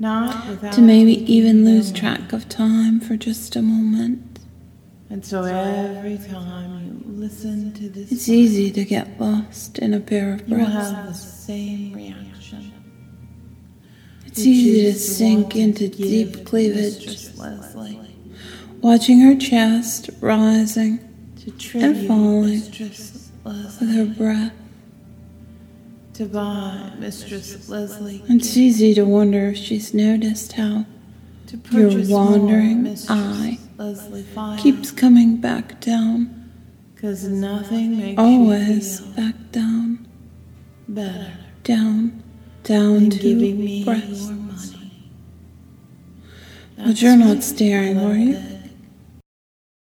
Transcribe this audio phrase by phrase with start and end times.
[0.00, 4.38] not without to maybe even lose track of time for just a moment.
[5.10, 10.00] And so every time you listen to this, It's easy to get lost in a
[10.00, 10.50] pair of breaths.
[10.50, 10.90] you will breaths.
[10.92, 12.72] have the same reaction.
[14.26, 17.28] It's easy to sink want to into deep cleavage,
[18.80, 21.00] watching her chest rising
[21.42, 22.62] to tribute falling
[23.44, 24.52] with her breath.
[26.26, 28.22] Buy Mistress Leslie.
[28.28, 30.86] It's easy to wonder if she's noticed how
[31.46, 34.24] to your wandering eye Leslie
[34.58, 36.50] keeps coming back down,
[36.96, 40.06] Cause nothing makes always back down,
[40.86, 41.32] better
[41.64, 42.22] down,
[42.62, 44.06] down to giving me breast.
[44.06, 44.92] your money.
[46.76, 48.59] But you're not staring, are you?